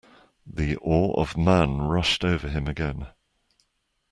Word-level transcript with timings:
The 0.51 0.77
awe 0.77 1.13
of 1.21 1.37
man 1.37 1.77
rushed 1.83 2.25
over 2.25 2.49
him 2.49 2.65
again. 2.65 3.09